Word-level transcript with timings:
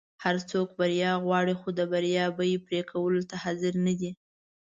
هر 0.23 0.35
څوک 0.49 0.67
بریا 0.79 1.11
غواړي 1.25 1.53
خو 1.59 1.69
د 1.79 1.81
بریا 1.91 2.25
بیی 2.37 2.57
پری 2.65 2.81
کولو 2.91 3.21
ته 3.29 3.35
حاضر 3.43 3.73
نه 3.85 3.93
دي. 3.99 4.11